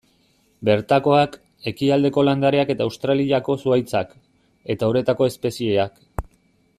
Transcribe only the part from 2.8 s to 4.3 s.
Australiako zuhaitzak,